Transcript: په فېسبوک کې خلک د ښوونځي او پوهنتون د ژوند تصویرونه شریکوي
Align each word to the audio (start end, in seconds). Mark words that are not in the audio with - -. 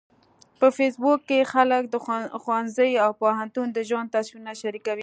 په 0.59 0.67
فېسبوک 0.77 1.19
کې 1.29 1.49
خلک 1.53 1.83
د 1.89 1.95
ښوونځي 2.43 2.91
او 3.03 3.09
پوهنتون 3.21 3.67
د 3.71 3.79
ژوند 3.89 4.11
تصویرونه 4.15 4.51
شریکوي 4.61 4.99